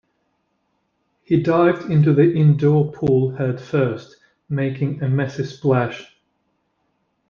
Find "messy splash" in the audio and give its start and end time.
5.07-6.17